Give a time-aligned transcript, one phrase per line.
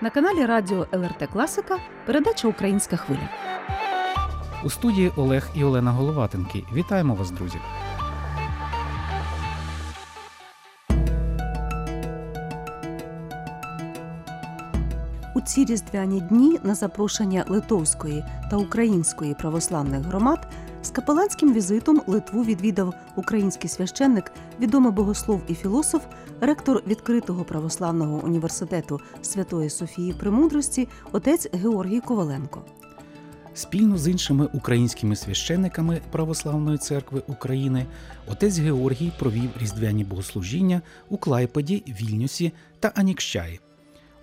[0.00, 3.28] На каналі Радіо ЛРТ Класика передача Українська хвиля.
[4.64, 6.64] У студії Олег і Олена Головатенки.
[6.74, 7.58] Вітаємо вас, друзі!
[15.34, 20.48] У ці різдвяні дні на запрошення литовської та української православних громад
[20.84, 26.04] з капеланським візитом Литву відвідав український священник, відомий богослов і філософ,
[26.40, 32.62] ректор відкритого православного університету Святої Софії Премудрості, отець Георгій Коваленко.
[33.54, 37.86] Спільно з іншими українськими священниками Православної церкви України
[38.26, 43.60] отець Георгій провів різдвяні богослужіння у Клайпеді, Вільнюсі та Анікщаї.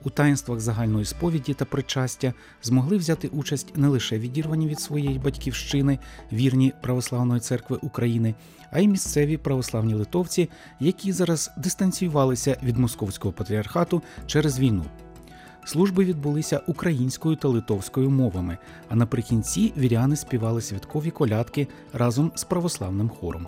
[0.04, 2.34] У таїнствах загальної сповіді та причастя
[2.64, 6.00] змогли взяти участь не лише відірвані від своєї батьківщини
[6.34, 8.36] вірні Православної церкви України,
[8.72, 14.86] а й місцеві православні литовці, які зараз дистанціювалися від московського патріархату через війну.
[15.66, 18.58] Служби відбулися українською та литовською мовами,
[18.90, 23.48] а наприкінці віряни співали святкові колядки разом з православним хором.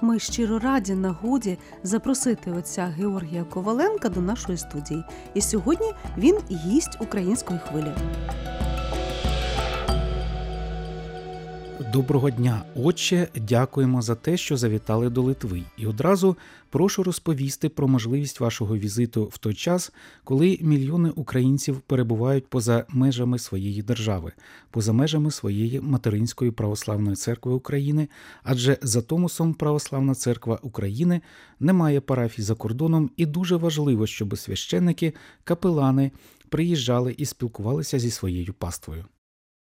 [0.00, 5.04] Ми щиро раді нагоді запросити отця Георгія Коваленка до нашої студії.
[5.34, 7.92] І сьогодні він гість української хвилі.
[11.92, 13.28] Доброго дня, отче.
[13.34, 15.62] Дякуємо за те, що завітали до Литви.
[15.76, 16.36] І одразу
[16.70, 19.92] прошу розповісти про можливість вашого візиту в той час,
[20.24, 24.32] коли мільйони українців перебувають поза межами своєї держави,
[24.70, 28.08] поза межами своєї материнської православної церкви України,
[28.42, 31.20] адже за Томосом Православна церква України
[31.60, 36.10] не має парафій за кордоном, і дуже важливо, щоб священники, капелани
[36.48, 39.04] приїжджали і спілкувалися зі своєю паствою.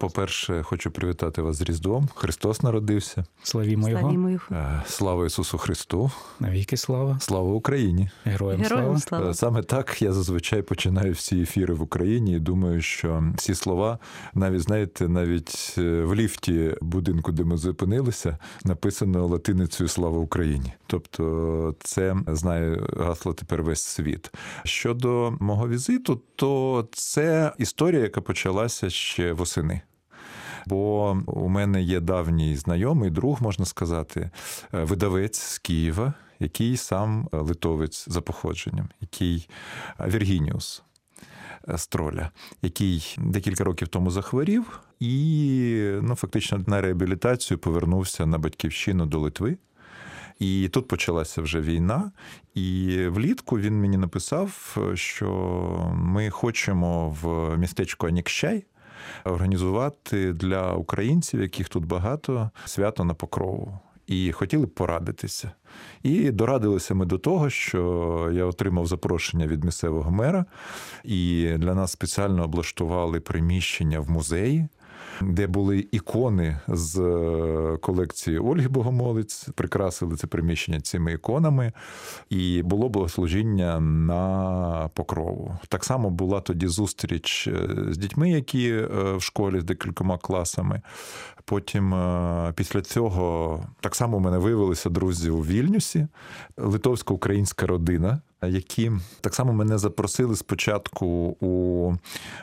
[0.01, 2.09] По-перше, хочу привітати вас з Різдвом.
[2.15, 3.25] Христос народився.
[3.43, 4.39] Славімо його.
[4.51, 6.11] Е, Слава Ісусу Христу!
[6.41, 8.11] навіки слава, Слава Україні!
[8.25, 8.99] героям, Героям слава.
[9.01, 9.31] слава.
[9.31, 13.99] Е, Саме так я зазвичай починаю всі ефіри в Україні і думаю, що ці слова,
[14.35, 20.73] навіть знаєте, навіть е, в ліфті будинку, де ми зупинилися, написано латиницею Слава Україні.
[20.87, 24.31] Тобто, це знає гасло тепер весь світ.
[24.65, 29.81] Щодо мого візиту, то це історія, яка почалася ще восени.
[30.67, 34.31] Бо у мене є давній знайомий, друг, можна сказати,
[34.75, 39.49] е, видавець з Києва, який сам е, литовець за походженням, який
[40.01, 40.83] е, Віргініус
[41.77, 42.31] Строля,
[42.63, 49.59] який декілька років тому захворів і ну, фактично на реабілітацію повернувся на батьківщину до Литви.
[50.39, 52.13] І тут почалася вже війна,
[52.55, 55.31] і влітку він мені написав, що
[55.95, 58.65] ми хочемо в містечку Анікщай
[59.25, 63.79] організувати для українців, яких тут багато, свято на покрову.
[64.07, 65.53] І хотіли б порадитися.
[66.03, 70.45] І дорадилися ми до того, що я отримав запрошення від місцевого мера,
[71.05, 74.69] і для нас спеціально облаштували приміщення в музеї,
[75.21, 81.73] де були ікони з е, колекції Ольги Богомолець, прикрасили це приміщення цими іконами,
[82.31, 85.59] і було богослужіння на покрову.
[85.69, 88.87] Так само була тоді зустріч е, з дітьми, які е,
[89.17, 90.81] в школі з декількома класами.
[91.45, 91.95] Потім
[92.55, 96.07] після цього так само у мене виявилися друзі у Вільнюсі,
[96.57, 98.21] литовсько-українська родина.
[98.43, 101.07] Які так само мене запросили спочатку
[101.41, 101.93] у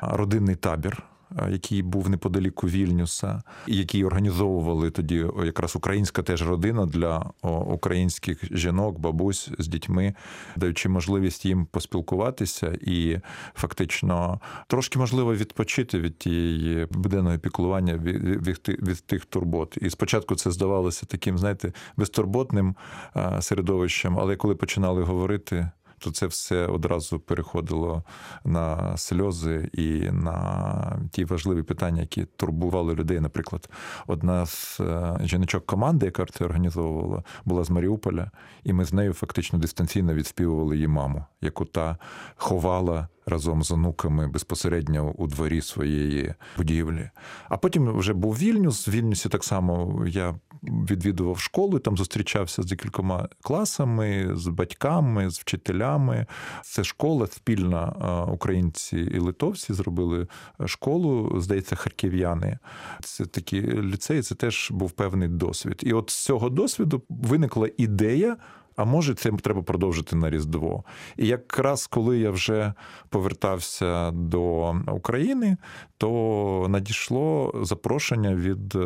[0.01, 1.03] родинний табір
[1.51, 7.31] який був неподаліку Вільнюса, і який організовували тоді якраз українська теж родина для
[7.65, 10.13] українських жінок, бабусь з дітьми,
[10.55, 13.19] даючи можливість їм поспілкуватися і
[13.55, 19.77] фактично трошки можливо відпочити від тієї буденного піклування від, від, від тих турбот.
[19.81, 22.75] І спочатку це здавалося таким, знаєте, безтурботним
[23.39, 28.03] середовищем, але коли починали говорити то це все одразу переходило
[28.45, 33.19] на сльози і на ті важливі питання, які турбували людей.
[33.19, 33.69] Наприклад,
[34.07, 38.31] одна з е, жіночок команди, яка це організовувала, була з Маріуполя,
[38.63, 41.97] і ми з нею фактично дистанційно відспівували її маму, яку та
[42.35, 43.07] ховала.
[43.29, 47.09] Разом з онуками безпосередньо у дворі своєї будівлі.
[47.50, 48.88] А потім вже був Вільнюс.
[48.88, 55.39] В Вільнюсі так само я відвідував школу, там зустрічався з декількома класами, з батьками, з
[55.39, 56.25] вчителями.
[56.63, 57.85] Це школа спільна
[58.31, 60.27] українці і литовці зробили
[60.65, 62.59] школу, здається, харків'яни.
[63.03, 65.79] Це такі ліцеї, це теж був певний досвід.
[65.83, 68.38] І от з цього досвіду виникла ідея
[68.77, 70.83] А може, це треба продовжити на Різдво.
[71.18, 72.74] І якраз коли я вже
[73.09, 75.57] повертався до України,
[75.97, 78.79] то надійшло запрошення від е,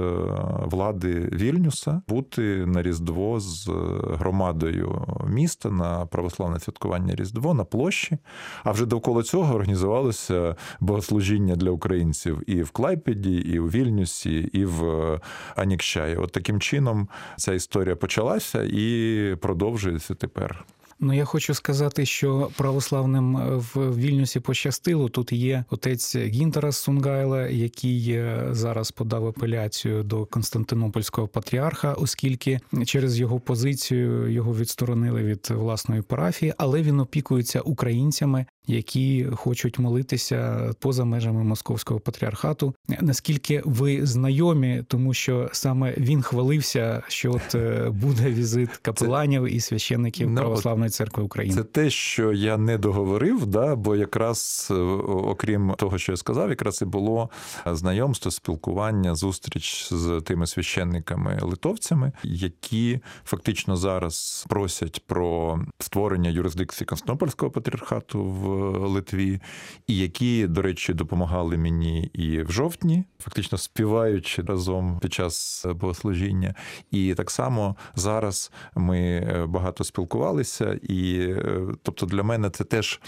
[0.65, 3.67] влади Вільнюса бути на Різдво з
[4.03, 8.17] громадою міста на православне святкування Різдво на площі.
[8.63, 14.65] А вже довкола цього організувалося богослужіння для українців і в Клайпеді, і у Вільнюсі, і
[14.65, 15.19] в
[15.55, 16.15] Анікщаї.
[16.15, 17.07] От таким чином
[17.37, 19.80] ця історія почалася і продовжується
[20.15, 20.65] тепер.
[21.03, 25.09] Ну, я хочу сказати, що православним в Вільнюсі пощастило.
[25.09, 33.19] Тут є отець Гінтера Сунгайла, який е, зараз подав апеляцію до Константинопольського патріарха, оскільки через
[33.19, 41.05] його позицію його відсторонили від власної парафії, але він опікується українцями, які хочуть молитися поза
[41.05, 42.75] межами московського патріархату.
[43.01, 49.59] Наскільки ви знайомі, тому що саме він хвалився, що от е, буде візит капеланів і
[49.59, 51.55] священників Ну, православної церкви України.
[51.55, 56.49] Це те, що я не договорив, да, бо якраз е, окрім того, що я сказав,
[56.49, 57.29] якраз і було
[57.65, 67.51] знайомство, спілкування, зустріч з тими священниками литовцями, які фактично зараз просять про створення юрисдикції Константинопольського
[67.51, 68.50] патріархату в
[68.87, 69.39] Литві,
[69.87, 76.55] і які, до речі, допомагали мені і в жовтні, фактично співаючи разом під час богослужіння.
[76.91, 83.01] І так само зараз ми е, багато спілкувалися, і е, тобто для мене це теж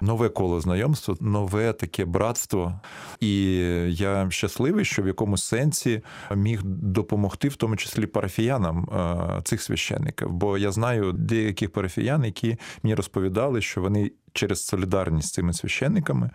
[0.00, 2.80] нове коло знайомства, нове таке братство.
[3.20, 3.54] І
[3.88, 6.02] я щасливий, що в якомусь сенсі
[6.34, 10.30] міг допомогти, в тому числі парафіянам е, цих священників.
[10.30, 14.10] Бо я знаю деяких парафіян, які мені розповідали, що вони.
[14.36, 16.30] Через солідарність з цими священниками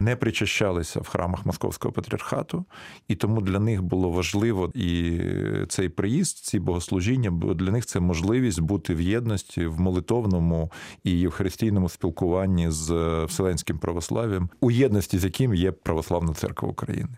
[0.00, 2.64] не причащалися в храмах Московського патріархату,
[3.08, 5.20] і тому для них було важливо і
[5.68, 10.72] цей приїзд, ці богослужіння, бо для них це можливість бути в єдності в молитовному
[11.04, 12.90] і євхаристійному спілкуванні з
[13.24, 17.08] вселенським православ'ям, у єдності з яким є Православна церква України.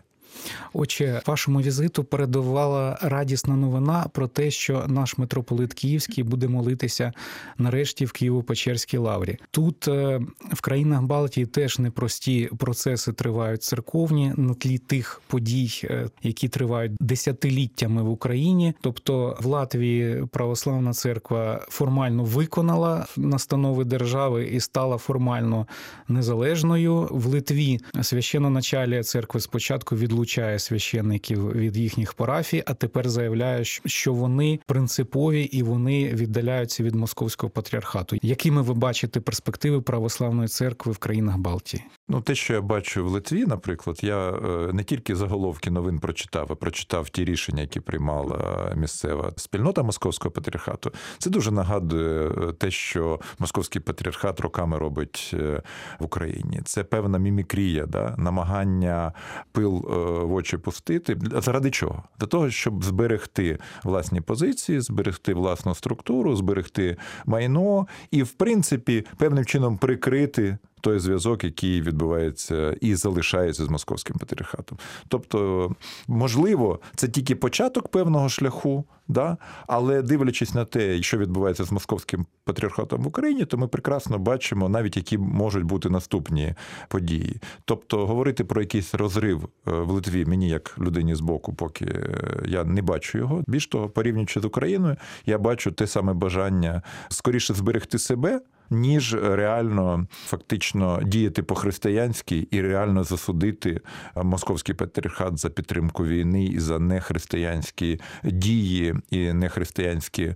[0.73, 7.13] Отже, вашому візиту передавала радісна новина про те, що наш митрополит Київський буде молитися
[7.57, 9.37] нарешті в Києво-Печерській лаврі.
[9.51, 10.21] Тут е,
[10.53, 16.91] в країнах Балтії теж непрості процеси тривають церковні на тлі тих подій, е, які тривають
[16.99, 18.73] десятиліттями в Україні.
[18.81, 25.67] Тобто в Латвії православна церква формально виконала настанови держави і стала формально
[26.07, 27.07] незалежною.
[27.11, 34.59] В Литві священноначалія церкви спочатку відлучає священників від їхніх парафій, а тепер заявляє, що вони
[34.65, 38.17] принципові і вони віддаляються від московського патріархату.
[38.21, 41.83] Якими ви бачите перспективи православної церкви в країнах Балтії?
[42.09, 46.47] Ну, те, що я бачу в Литві, наприклад, я е, не тільки заголовки новин прочитав,
[46.49, 50.91] а прочитав ті рішення, які приймала місцева спільнота московського патріархату.
[51.17, 55.61] Це дуже нагадує е, те, що московський патріархат роками робить е,
[55.99, 56.61] в Україні.
[56.65, 58.15] Це певна мімікрія, да?
[58.17, 59.13] намагання
[59.51, 61.17] пил в очі пустити.
[61.35, 62.03] Заради чого?
[62.19, 69.45] Для того, щоб зберегти власні позиції, зберегти власну структуру, зберегти майно і, в принципі, певним
[69.45, 70.57] чином прикрити.
[70.81, 74.77] Той зв'язок, який відбувається і залишається з московським патріархатом.
[75.07, 75.71] Тобто,
[76.07, 79.37] можливо, це тільки початок певного шляху, да?
[79.67, 84.69] але дивлячись на те, що відбувається з московським патріархатом в Україні, то ми прекрасно бачимо
[84.69, 86.53] навіть які можуть бути наступні
[86.87, 87.41] події.
[87.65, 92.09] Тобто, говорити про якийсь розрив в Литві мені, як людині з боку, поки
[92.45, 93.43] я не бачу його.
[93.47, 94.95] Більш того, порівнюючи з Україною,
[95.25, 103.03] я бачу те саме бажання скоріше зберегти себе ніж реально фактично діяти по-християнськи і реально
[103.03, 103.81] засудити
[104.15, 110.35] московський патріархат за підтримку війни і за нехристиянські дії і нехристиянські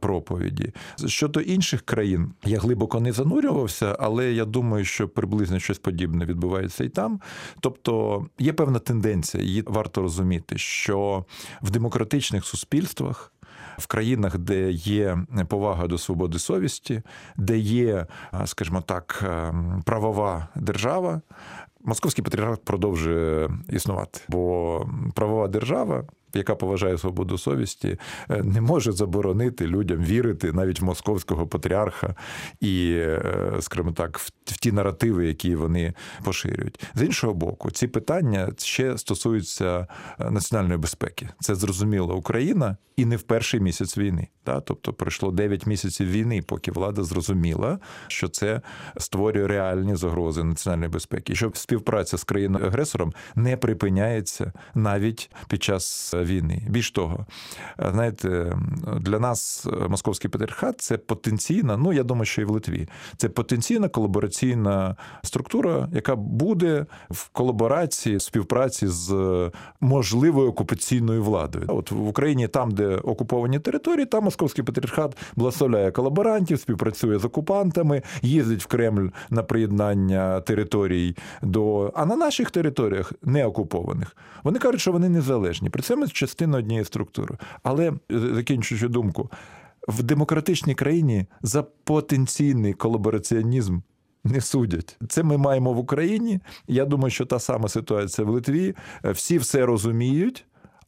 [0.00, 0.72] проповіді.
[1.06, 6.84] Щодо інших країн я глибоко не занурювався, але я думаю, що приблизно щось подібне відбувається
[6.84, 7.20] і там.
[7.60, 11.24] Тобто є певна тенденція, її варто розуміти, що
[11.62, 13.32] в демократичних суспільствах
[13.80, 15.18] в країнах, де є
[15.48, 17.02] повага до свободи совісті,
[17.36, 18.06] де є,
[18.44, 19.24] скажімо так,
[19.84, 21.20] правова держава.
[21.84, 27.98] Московський патріархат продовжує існувати, бо правова держава яка поважає свободу совісті,
[28.30, 32.14] е, не може заборонити людям вірити навіть в московського патріарха
[32.60, 35.94] і, е, скажімо так, в ті наративи, які вони
[36.24, 36.84] поширюють.
[36.94, 39.86] З іншого боку, ці питання ще стосуються
[40.20, 41.28] е, національної безпеки.
[41.40, 44.28] Це зрозуміла Україна і не в перший місяць війни.
[44.44, 48.60] Та Тобто пройшло 9 місяців війни, поки влада зрозуміла, що це
[48.96, 56.14] створює реальні загрози національної безпеки, що співпраця з країною агресором не припиняється навіть під час
[56.24, 56.62] війни.
[56.68, 57.26] Більш того,
[57.80, 58.56] е, знаєте,
[59.00, 62.88] для нас е, московський патріархат це потенційна, ну я думаю, що і в Литві.
[63.16, 69.50] Це потенційна колабораційна структура, яка буде в колаборації, співпраці з
[69.80, 71.64] можливою окупаційною владою.
[71.68, 78.02] От в Україні, там, де окуповані території, там московський патріархат благословляє колаборантів, співпрацює з окупантами,
[78.22, 81.92] їздить в Кремль на приєднання територій до.
[81.94, 84.16] А на наших територіях не окупованих.
[84.42, 85.70] Вони кажуть, що вони незалежні.
[85.70, 87.36] При цьому частина однієї структури.
[87.62, 89.30] Але е, закінчуючи думку,
[89.88, 93.80] в демократичній країні за потенційний колабораціонізм.
[94.24, 94.98] Не судять.
[95.08, 96.40] Це ми маємо в Україні.
[96.68, 98.74] Я думаю, що та сама ситуація в Литві.
[99.04, 100.46] Всі все розуміють,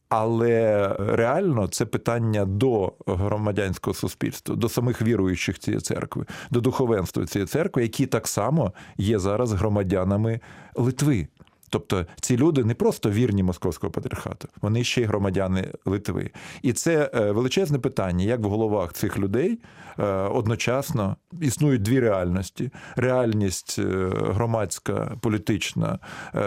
[0.09, 7.47] але реально це питання до громадянського суспільства, до самих віруючих цієї церкви, до духовенства цієї
[7.47, 10.39] церкви, які так само є зараз громадянами
[10.75, 11.27] Литви.
[11.73, 16.31] Тобто ці люди не просто вірні московського патріархату, вони ще й громадяни Литви.
[16.61, 19.59] І це е, величезне питання, як в головах цих людей
[19.99, 23.83] е, одночасно існують дві реальності: реальність е,
[24.15, 25.99] громадська політична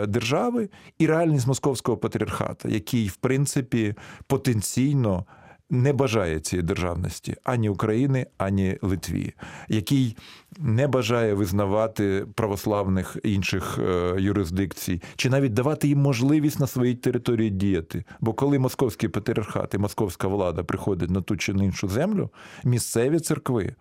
[0.08, 0.68] держави
[0.98, 3.94] і реальність московського патріархата, який, в принципі,
[4.26, 5.24] потенційно
[5.70, 9.34] не бажає цієї державності ані України, ані Литві,
[9.68, 10.16] який
[10.58, 17.50] не бажає визнавати православних інших е, юрисдикцій, чи навіть давати їм можливість на своїй території
[17.50, 18.04] діяти.
[18.20, 22.30] Бо коли московський патріархат і московська влада приходить на ту чи на іншу землю,
[22.64, 23.74] місцеві церкви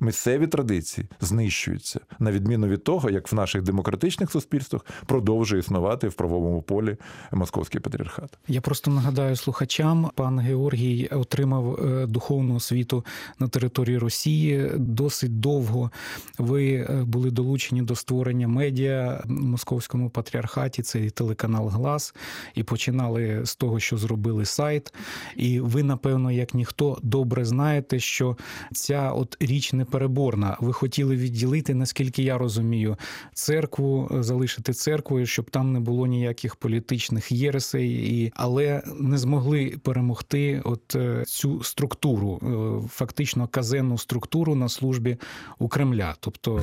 [0.00, 6.14] місцеві традиції знищуються, на відміну від того, як в наших демократичних суспільствах продовжує існувати в
[6.14, 6.96] правовому полі
[7.32, 8.38] московський патріархат.
[8.48, 13.04] Я просто нагадаю слухачам, пан Георгій отримав е, духовну освіту
[13.38, 14.70] на території Росії.
[14.76, 15.90] Досить довго
[16.38, 20.82] ви е, були долучені до створення медіа в московському патріархаті.
[20.82, 22.14] Це телеканал Глас,
[22.54, 24.94] і починали з того, що зробили сайт.
[25.36, 28.36] І ви, напевно, як ніхто добре знаєте, що
[28.72, 30.56] ця от річ не непереборна.
[30.60, 32.96] Ви хотіли відділити, наскільки я розумію,
[33.34, 39.74] церкву, е, залишити церквою, щоб там не було ніяких політичних єресей, і але не змогли
[39.82, 45.16] перемогти от е, цю структуру, е, фактично казенну структуру на службі
[45.58, 46.14] у Кремля.
[46.20, 46.60] Тобто,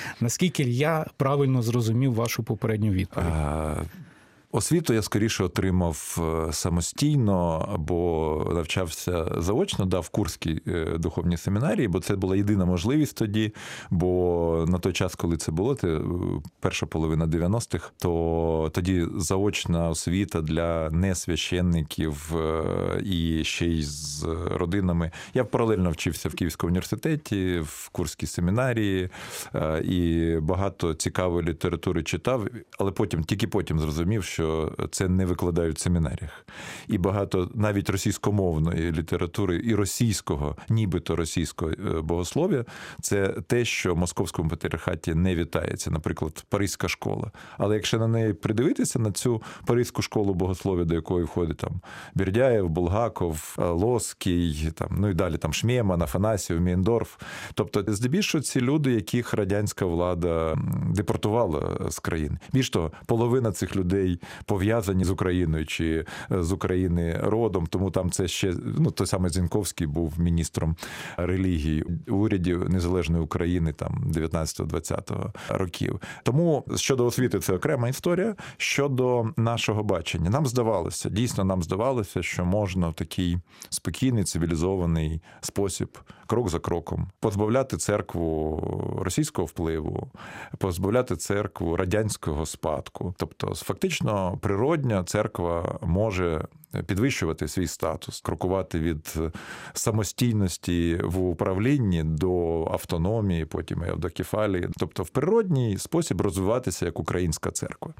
[0.20, 3.32] наскільки я правильно зрозумів вашу попередню відповідь.
[4.54, 6.18] Освіту я скоріше отримав
[6.48, 12.64] е, самостійно або навчався заочно, да, в Курській е, духовній семінарії, бо це була єдина
[12.64, 13.54] можливість тоді.
[13.90, 16.00] Бо на той час, коли це було, це е,
[16.60, 22.34] перша половина 90-х, то тоді заочна освіта для несвященників
[23.04, 25.10] і ще й з родинами.
[25.34, 29.08] Я паралельно вчився в Київському університеті, в Курській семінарії
[29.84, 32.46] і багато цікавої літератури читав,
[32.78, 36.46] але потім тільки потім зрозумів, що що це не викладають в семінаріях.
[36.88, 42.64] І багато навіть російськомовної літератури і російського, нібито російського е, богослов'я,
[43.02, 47.30] це те, що в московському патріархаті не вітається, наприклад, Паризька школа.
[47.58, 51.80] Але якщо на неї придивитися на цю Паризьку школу богослов'я, до якої входить там
[52.14, 57.16] Бердяєв, Булгаков, е, Лоский, там ну і далі там Шмєман, Афанасів, Мєндорф.
[57.54, 60.56] Тобто, здебільшого ці люди, яких радянська влада
[60.94, 62.38] депортувала з країни.
[62.52, 67.66] Більш того, половина цих людей пов'язані з Україною чи е, з України родом.
[67.66, 70.76] Тому там це ще ну той самий Зінковський був міністром
[71.16, 76.00] релігії урядів незалежної України там 19-20 років.
[76.22, 78.34] Тому щодо освіти, це окрема історія.
[78.56, 85.98] Щодо нашого бачення, нам здавалося, дійсно нам здавалося, що можна в такий спокійний цивілізований спосіб,
[86.26, 90.10] крок за кроком, позбавляти церкву російського впливу,
[90.58, 96.44] позбавляти церкву радянського спадку, тобто фактично природня церква може
[96.86, 99.14] підвищувати свій статус, крокувати від
[99.72, 103.90] самостійності в управлінні до автономії, потім і
[104.78, 107.94] тобто в природній спосіб розвиватися як українська церква.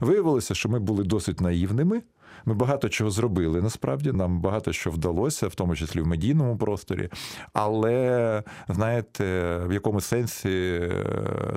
[0.00, 2.02] Виявилося, що ми були досить наївними.
[2.44, 4.12] Ми багато чого зробили насправді.
[4.12, 7.08] Нам багато що вдалося, в тому числі в медійному просторі.
[7.52, 9.24] Але знаєте,
[9.66, 10.90] в якому сенсі е,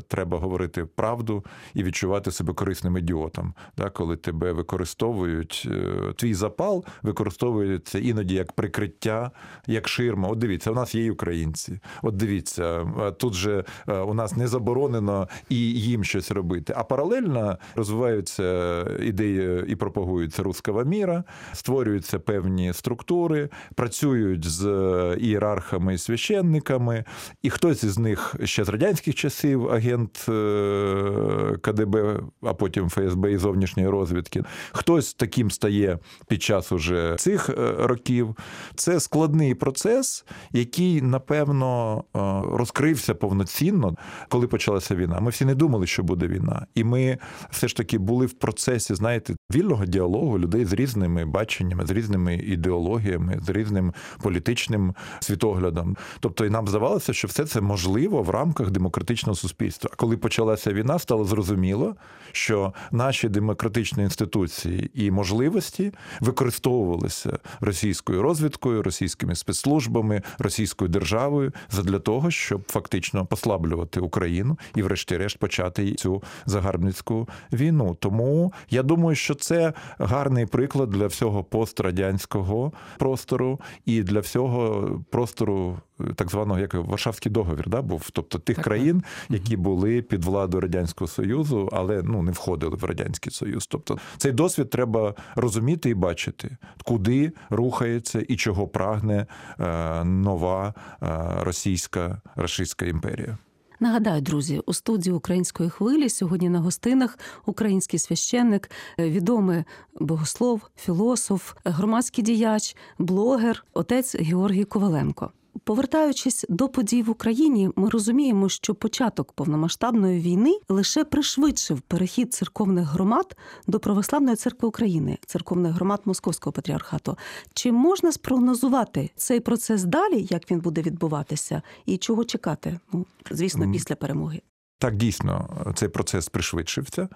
[0.07, 3.53] треба говорити правду і відчувати себе корисним ідіотом,
[3.93, 9.31] коли тебе використовують, е, твій запал використовується іноді як прикриття,
[9.67, 10.29] як ширма.
[10.29, 11.79] От дивіться, у нас є українці.
[12.01, 16.73] От дивіться, е, тут же у нас не заборонено і їм щось робити.
[16.77, 21.23] А паралельно розвиваються ідеї і пропагуються руска російського міра,
[21.53, 27.03] створюються певні структури, працюють з е, ієрархами і священниками,
[27.41, 33.37] і хтось із них ще з радянських часів, агент е, КДБ, а потім ФСБ і
[33.37, 38.35] зовнішньої розвідки, хтось таким стає під час уже цих е, років.
[38.75, 42.03] Це складний процес, який напевно
[42.51, 43.95] розкрився повноцінно,
[44.29, 45.19] коли почалася війна.
[45.19, 47.17] Ми всі не думали, що буде війна, і ми
[47.49, 52.35] все ж таки були в процесі, знаєте, вільного діалогу людей з різними баченнями, з різними
[52.35, 55.97] ідеологіями, з різним політичним світоглядом.
[56.19, 59.89] Тобто, і нам здавалося, що все це можливо в рамках демократичного суспільства.
[59.93, 61.95] А коли почалася війна, стало зрозуміло,
[62.31, 72.31] що наші демократичні інституції і можливості використовувалися російською розвідкою, російськими спецслужбами, російською державою задля того,
[72.31, 77.97] щоб фактично послаблювати Україну і, врешті-решт, почати цю загарбницьку війну.
[77.99, 85.77] Тому я думаю, що це гарний приклад для всього пострадянського простору і для всього простору
[86.15, 90.61] так званого як Варшавський договір, да, був, тобто тих Так, країн, які були під владою
[90.61, 93.67] радянського союзу, але ну не входили в радянський союз.
[93.67, 99.27] Тобто цей досвід треба розуміти і бачити, куди рухається і чого прагне
[99.59, 101.07] е, нова е,
[101.39, 103.37] російська рашистська імперія.
[103.81, 109.63] Нагадаю, друзі, у студії української хвилі сьогодні на гостинах український священник, е, відомий
[109.99, 115.31] богослов, філософ, громадський діяч, блогер, отець Георгій Коваленко.
[115.69, 122.87] Повертаючись до подій в Україні, ми розуміємо, що початок повномасштабної війни лише пришвидшив перехід церковних
[122.87, 127.17] громад до православної церкви України, церковних громад Московського патріархату.
[127.53, 132.79] Чи можна спрогнозувати цей процес далі, як він буде відбуватися, і чого чекати?
[132.93, 134.41] Ну звісно, після перемоги.
[134.79, 137.09] Так, дійсно, цей процес пришвидшився,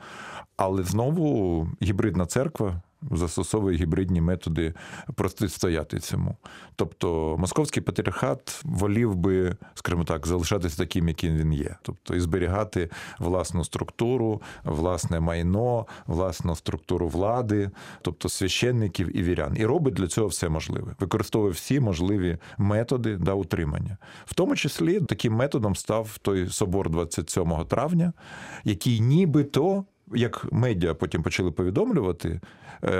[0.57, 2.81] але знову гібридна церква
[3.11, 4.73] застосовує гібридні методи
[5.15, 6.37] протистояти цьому.
[6.75, 12.89] Тобто московський патріархат волів би, скажімо так, залишатися таким, яким він є, тобто і зберігати
[13.19, 20.27] власну структуру, власне майно, власну структуру влади, тобто священників і вірян, і робить для цього
[20.27, 23.97] все можливе, використовує всі можливі методи да, утримання.
[24.25, 28.13] В тому числі таким методом став той собор 27 травня,
[28.63, 29.85] який нібито.
[30.15, 32.41] Як медіа потім почали повідомлювати,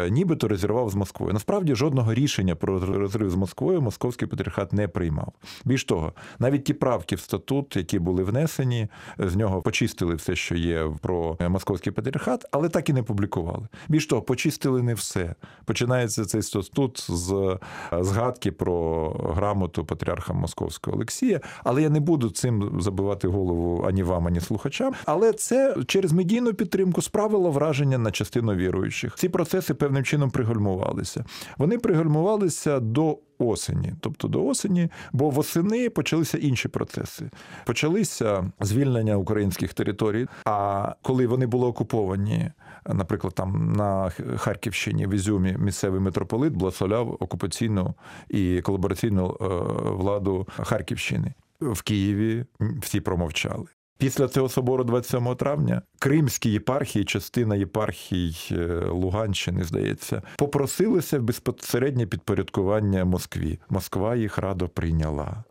[0.10, 1.34] нібито розірвав з Москвою.
[1.34, 5.34] Насправді жодного рішення про розрив з Москвою московський патріархат не приймав.
[5.66, 8.88] Більш того, навіть ті правки в статут, які були внесені,
[9.18, 13.68] з нього почистили все, що є про московський патріархат, але так і не публікували.
[13.90, 15.36] Більш того, почистили не все.
[15.66, 17.58] Починається цей статут з
[17.92, 21.42] згадки про грамоту патріарха Московського Олексія.
[21.64, 24.94] Але я не буду цим забивати голову ані вам, ані слухачам.
[25.06, 29.16] Але це через медійну підтримку справило враження на частину віруючих.
[29.16, 31.26] Ці процеси певним чином пригальмувалися.
[31.58, 37.30] Вони пригальмувалися до осені, тобто до осені, бо восени почалися інші процеси.
[37.66, 40.28] Почалися звільнення українських територій.
[40.46, 42.52] А коли вони були окуповані,
[42.86, 47.94] наприклад, там на Харківщині в Ізюмі місцевий митрополит благословляв окупаційну
[48.30, 49.46] і колабораційну е,
[49.94, 51.34] владу Харківщини.
[51.62, 53.66] В Києві всі промовчали.
[53.98, 62.06] Після цього собору 27 травня кримські єпархії, частина єпархій е, Луганщини, здається, попросилися в безпосереднє
[62.06, 63.60] підпорядкування Москві.
[63.70, 65.44] Москва їх радо прийняла.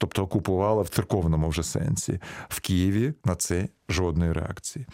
[0.00, 2.20] Тобто окупувала в церковному вже сенсі.
[2.48, 4.86] В Києві на це жодної реакції.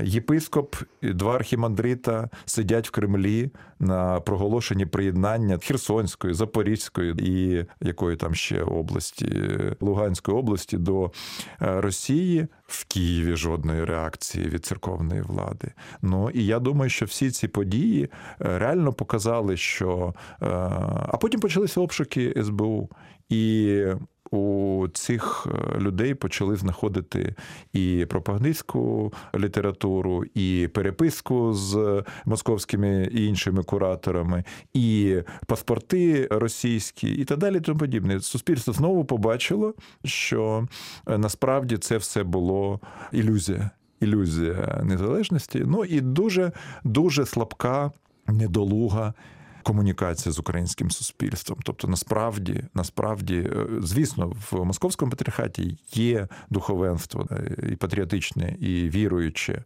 [0.00, 8.62] Єпископ, два архімандрита сидять в Кремлі на проголошенні приєднання Херсонської, Запорізької і якої там ще
[8.62, 11.12] області, Луганської області до
[11.62, 12.46] е, Росії.
[12.66, 15.72] В Києві жодної реакції від церковної влади.
[16.02, 18.08] Ну і я думаю, що всі ці події е,
[18.58, 20.46] реально показали, що е,
[21.08, 22.90] а потім почалися обшуки СБУ
[23.28, 23.84] і.
[24.32, 25.46] У цих
[25.78, 27.34] людей почали знаходити
[27.72, 35.16] і пропагандистську літературу, і переписку з московськими і іншими кураторами, і
[35.46, 37.60] паспорти російські, і так далі.
[37.60, 38.20] Тому подібне.
[38.20, 40.66] Суспільство знову побачило, що
[41.06, 42.80] насправді це все було
[43.12, 43.70] ілюзія.
[44.00, 45.62] Ілюзія незалежності.
[45.66, 46.52] Ну і дуже
[46.84, 47.92] дуже слабка,
[48.26, 49.14] недолуга
[49.62, 51.58] комунікація з українським суспільством.
[51.64, 53.50] Тобто, насправді, насправді,
[53.82, 57.28] звісно, в московському патріархаті є духовенство
[57.70, 59.64] і патріотичне, і віруюче.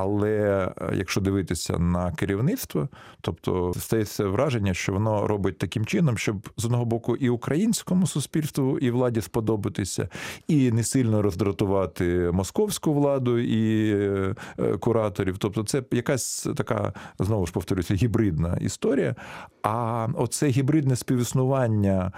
[0.00, 2.88] Але якщо дивитися на керівництво,
[3.20, 8.78] тобто стається враження, що воно робить таким чином, щоб з одного боку і українському суспільству,
[8.78, 10.08] і владі сподобатися,
[10.48, 13.94] і не сильно роздратувати московську владу і
[14.80, 15.38] кураторів.
[15.38, 19.14] Тобто, це якась така знову ж повторюся, гібридна історія.
[19.62, 22.12] А оце гібридне співіснування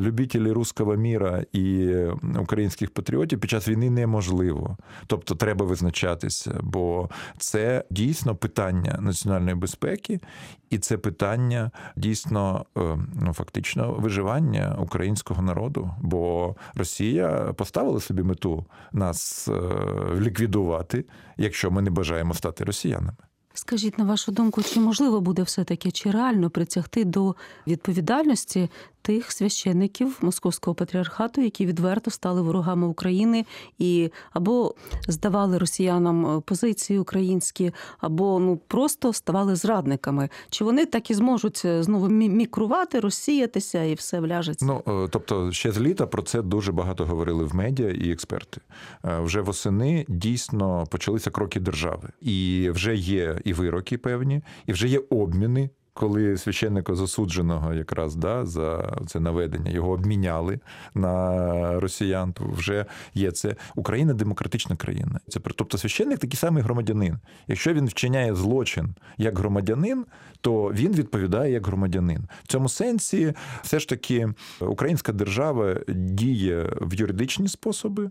[0.00, 1.94] любителів руского міра і
[2.40, 4.76] українських патріотів під час війни неможливо.
[5.06, 7.08] Тобто, треба визначатися, бо
[7.38, 10.20] це дійсно питання національної безпеки,
[10.70, 15.90] і це питання дійсно е, ну фактично виживання українського народу.
[16.00, 19.52] Бо Росія поставила собі мету нас е,
[20.20, 21.04] ліквідувати,
[21.36, 23.16] якщо ми не бажаємо стати росіянами.
[23.54, 27.34] Скажіть, на вашу думку, чи можливо буде все-таки чи реально притягти до
[27.66, 28.70] відповідальності
[29.02, 33.46] тих священників московського патріархату, які відверто стали ворогами України
[33.78, 34.74] і або
[35.08, 40.28] здавали росіянам е, позиції українські, або ну просто ставали зрадниками?
[40.50, 44.66] Чи вони так і зможуть е, знову мі- мікрувати, розсіятися і все вляжеться?
[44.66, 48.60] Ну е, тобто, ще з літа про це дуже багато говорили в медіа і експерти.
[49.04, 55.00] Вже восени дійсно почалися кроки держави, і вже є і вироки певні, і вже є
[55.10, 55.70] обміни.
[55.94, 60.60] Коли священника засудженого якраз да, за це наведення його обміняли
[60.94, 65.20] на росіян, то вже є це Україна демократична країна.
[65.28, 67.18] Це тобто священник такий самий громадянин.
[67.48, 70.04] Якщо він вчиняє злочин як громадянин,
[70.40, 72.28] то він відповідає як громадянин.
[72.44, 74.28] В цьому сенсі все ж таки
[74.60, 78.10] українська держава діє в юридичні способи.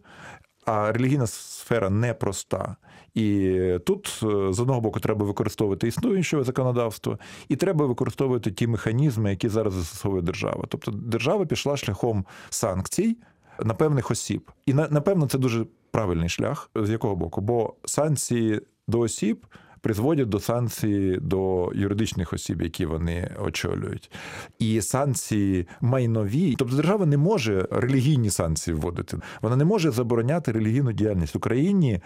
[0.66, 2.76] А релігійна сфера непроста.
[3.14, 7.20] І тут е, з одного боку треба використовувати існуюче законодавство,
[7.50, 10.66] і треба використовувати ті механізми, які зараз застосовує держава.
[10.68, 13.18] Тобто держава пішла шляхом санкцій
[13.64, 14.52] на певних осіб.
[14.66, 16.70] І на- напевно це дуже правильний шлях.
[16.76, 17.42] З якого боку?
[17.42, 19.46] Бо санкції до осіб.
[19.82, 24.12] Призводять до санкцій до юридичних осіб, які вони очолюють,
[24.60, 26.56] і санкції майнові.
[26.58, 29.18] Тобто держава не може релігійні санкції вводити.
[29.42, 32.02] Вона не може забороняти релігійну діяльність в Україні.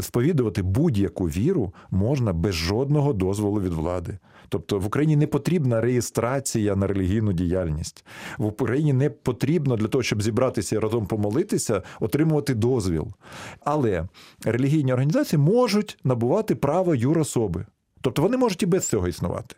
[0.00, 4.18] Сповідувати будь-яку віру можна без жодного дозволу від влади.
[4.50, 8.04] Тобто в Україні не потрібна реєстрація на релігійну діяльність.
[8.38, 13.08] В Україні не потрібно для того, щоб зібратися і разом помолитися, отримувати дозвіл.
[13.64, 14.08] Але
[14.44, 17.66] релігійні організації можуть набувати право юрособи.
[18.00, 19.56] Тобто вони можуть і без цього існувати.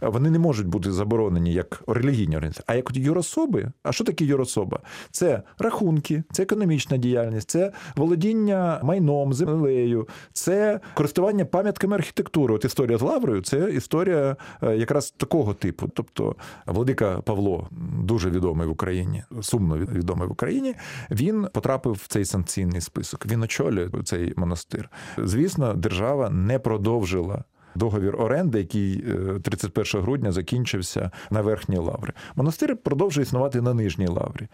[0.00, 2.64] Вони не можуть бути заборонені як релігійні організації.
[2.66, 4.80] А як юрособи, а що таке юрособа?
[5.10, 12.54] Це рахунки, це економічна діяльність, це володіння майном, землею, це користування пам'ятками архітектури.
[12.54, 15.88] От історія з Лаврою це історія е, якраз такого типу.
[15.94, 17.68] Тобто, владика Павло,
[18.02, 20.74] дуже відомий в Україні, сумно відомий в Україні,
[21.10, 23.26] він потрапив в цей санкційний список.
[23.26, 24.90] Він очолює цей монастир.
[25.18, 27.44] Звісно, держава не продовжила.
[27.74, 32.10] Договір оренди, який е, 31 грудня закінчився на верхній лаврі.
[32.36, 34.48] Монастир продовжує існувати на нижній лаврі.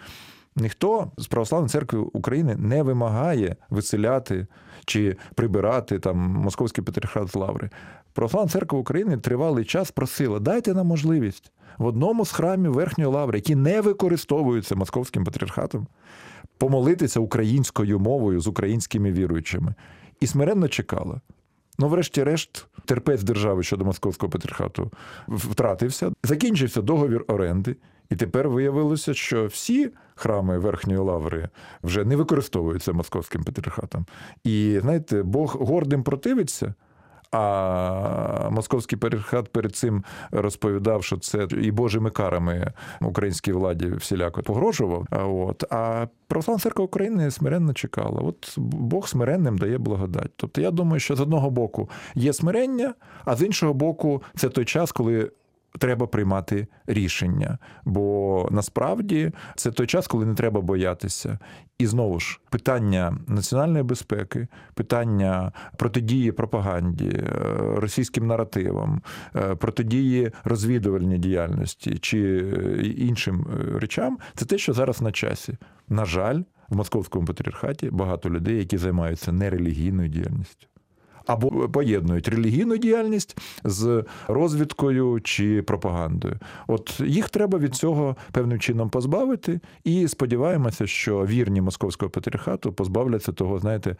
[0.56, 4.46] Ніхто з православної церкви України не вимагає виселяти
[4.84, 7.70] чи прибирати там московський патріархат з лаври.
[8.12, 13.38] Православна церква України тривалий час просила: дайте нам можливість в одному з храмів верхньої лаври,
[13.38, 15.86] які не використовуються московським патріархатом,
[16.58, 19.74] помолитися українською мовою з українськими віруючими.
[20.20, 21.20] І смиренно чекала.
[21.78, 24.90] Ну, врешті-решт, терпець держави щодо московського патріархату
[25.28, 26.12] втратився.
[26.24, 27.76] Закінчився договір оренди,
[28.10, 31.48] і тепер виявилося, що всі храми Верхньої Лаври
[31.82, 34.06] вже не використовуються московським патріархатом.
[34.44, 36.74] І знаєте, Бог гордим противиться.
[37.36, 45.06] А московський перехат перед цим розповідав, що це і божими карами українській владі всіляко погрожував.
[45.10, 48.20] От а православна церква України смиренно чекала.
[48.20, 50.30] От Бог смиренним дає благодать.
[50.36, 52.94] Тобто, я думаю, що з одного боку є смирення,
[53.24, 55.30] а з іншого боку, це той час, коли.
[55.78, 61.38] Треба приймати рішення, бо насправді це той час, коли не треба боятися.
[61.78, 67.24] І знову ж питання національної безпеки, питання протидії пропаганді, е,
[67.76, 69.02] російським наративам,
[69.36, 75.56] е, протидії розвідувальній діяльності чи е, іншим речам це те, що зараз на часі.
[75.88, 80.66] На жаль, в московському патріархаті багато людей, які займаються нерелігійною діяльністю.
[81.26, 86.38] Або поєднують релігійну діяльність з розвідкою чи пропагандою.
[86.66, 93.32] От їх треба від цього певним чином позбавити, і сподіваємося, що вірні московського патріархату позбавляться
[93.32, 93.96] того, знаєте,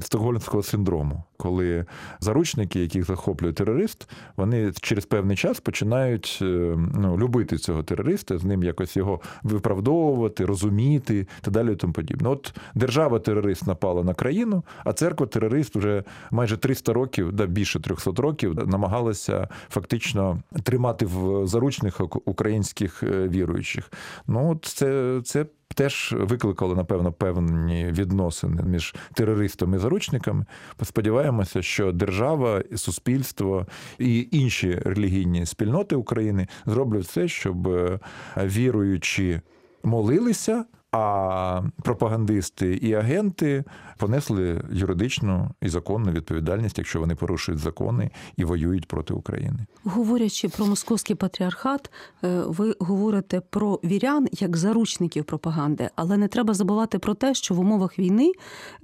[0.00, 1.86] стокгольмського синдрому, коли
[2.20, 6.44] заручники, яких захоплює терорист, вони через певний час починають е,
[6.94, 12.28] ну, любити цього терориста, з ним якось його виправдовувати, розуміти та далі тому подібне.
[12.28, 18.68] От держава-терорист напала на країну, а церква-терорист вже майже 300 років, да більше 300 років,
[18.68, 23.92] намагалася фактично тримати в заручних українських е, віруючих.
[24.26, 30.44] Ну, це, це теж викликало, напевно, певні відносини між терористами і заручниками.
[30.82, 33.66] Сподіваємося, що держава, суспільство
[33.98, 38.00] і інші релігійні спільноти України зроблять все, щоб е,
[38.36, 39.40] віруючі
[39.84, 43.64] молилися А пропагандисти і агенти
[43.98, 49.66] понесли юридичну і законну відповідальність, якщо вони порушують закони і воюють проти України.
[49.84, 51.90] Говорячи про московський патріархат,
[52.24, 57.54] е, ви говорите про вірян як заручників пропаганди, але не треба забувати про те, що
[57.54, 58.32] в умовах війни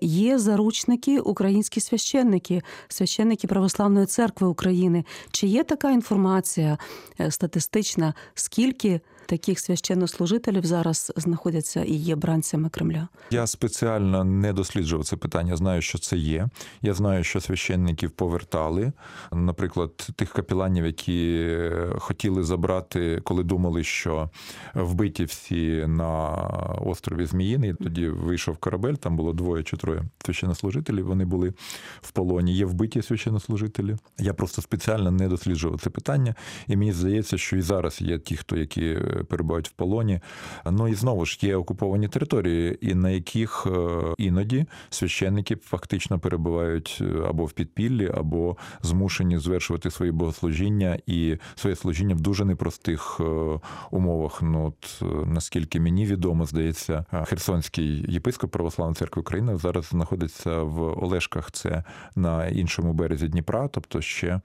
[0.00, 5.04] є заручники українські священники, священники Православної церкви України.
[5.30, 6.78] Чи є така інформація
[7.20, 13.08] е, статистична, скільки таких священнослужителів зараз знаходяться і є бранцями Кремля?
[13.30, 15.56] Я спеціально не досліджував це питання.
[15.56, 16.48] Знаю, що це є.
[16.82, 18.92] Я знаю, що священників повертали.
[19.32, 21.56] Наприклад, тих капіланів, які
[21.98, 24.30] хотіли забрати, коли думали, що
[24.74, 26.28] вбиті всі на
[26.84, 27.74] острові Зміїний.
[27.74, 31.06] Тоді вийшов корабель, там було двоє чи троє священнослужителів.
[31.06, 31.54] Вони були
[32.00, 32.54] в полоні.
[32.54, 33.96] Є вбиті священнослужителі.
[34.18, 36.34] Я просто спеціально не досліджував це питання,
[36.66, 40.20] і мені здається, що і зараз є ті, хто які перебувають в полоні.
[40.70, 46.98] Ну і знову ж є окуповані території, і на яких е, іноді священники фактично перебувають
[47.00, 53.20] е, або в підпіллі, або змушені звершувати свої богослужіння і своє служіння в дуже непростих
[53.20, 53.24] е,
[53.90, 54.42] умовах.
[54.42, 61.50] Ну от наскільки мені відомо, здається, Херсонський єпископ Православної церкви України зараз знаходиться в Олешках.
[61.50, 61.84] Це
[62.16, 64.40] на іншому березі Дніпра, тобто ще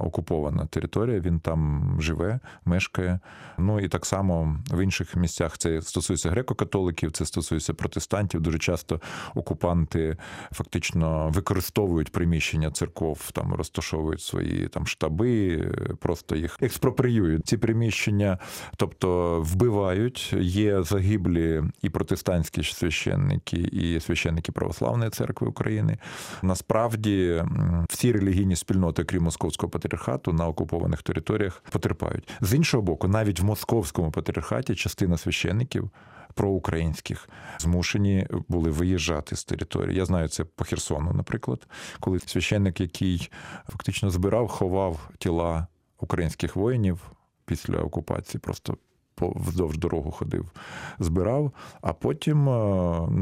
[0.00, 1.20] окупована територія.
[1.20, 3.20] Він там живе, мешкає.
[3.58, 8.40] Ну і так само в інших місцях це стосується греко-католиків, це стосується протестантів.
[8.40, 9.00] Дуже часто
[9.34, 10.16] окупанти
[10.52, 15.58] фактично використовують приміщення церков, там розташовують свої там штаби,
[16.00, 17.46] просто їх експроприюють.
[17.46, 18.38] Ці приміщення,
[18.76, 20.34] тобто вбивають.
[20.40, 25.98] Є загиблі і протестантські священники, і священники Православної церкви України.
[26.42, 27.44] Насправді
[27.88, 33.44] всі релігійні спільноти, крім московського патріархату, на окупованих територіях потерпають з іншого боку, навіть в
[33.80, 35.90] московському патріархаті частина священників
[36.34, 39.96] проукраїнських змушені були виїжджати з території.
[39.96, 41.66] Я знаю це по Херсону, наприклад,
[42.00, 43.30] коли священник, який
[43.68, 45.66] фактично збирав, ховав тіла
[46.00, 47.10] українських воїнів
[47.44, 48.76] після окупації, просто
[49.22, 50.50] вздовж дорогу ходив,
[50.98, 52.44] збирав, а потім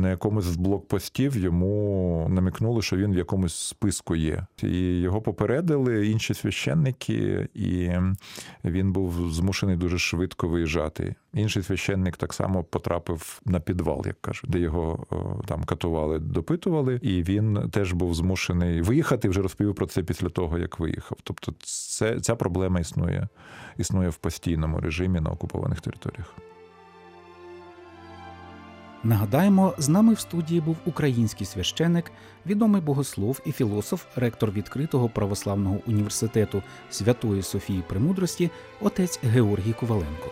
[0.00, 4.46] на якомусь з блокпостів йому намікнули, що він в якомусь списку є.
[4.62, 7.90] І його попередили інші священники, і
[8.64, 11.14] він був змушений дуже швидко виїжджати.
[11.34, 15.06] Інший священник так само потрапив на підвал, як кажуть, де його
[15.46, 19.28] там катували, допитували, і він теж був змушений виїхати.
[19.28, 21.18] Вже розповів про це після того, як виїхав.
[21.22, 21.52] Тобто,
[21.98, 23.28] це ця проблема існує,
[23.76, 26.34] існує в постійному режимі на окупованих територіях.
[29.04, 32.12] Нагадаємо, з нами в студії був український священик,
[32.46, 40.30] відомий богослов і філософ, ректор відкритого православного університету Святої Софії Премудрості, отець Георгій Коваленко.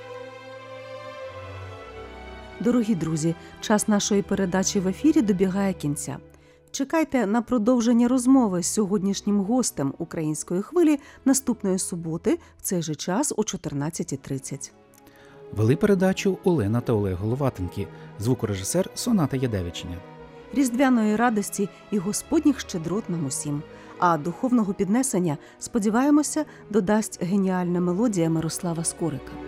[2.60, 6.16] Дорогі друзі, час нашої передачі в ефірі добігає кінця.
[6.70, 13.32] Чекайте на продовження розмови з сьогоднішнім гостем української хвилі наступної суботи в цей же час
[13.36, 14.70] о 14.30.
[15.52, 19.96] Вели передачу Олена та Олег Головатенки, звукорежисер Соната Ядевичня.
[20.54, 23.62] Різдвяної радості і господніх щедрот нам усім.
[23.98, 29.45] А духовного піднесення, сподіваємося, додасть геніальна мелодія Мирослава Скорика.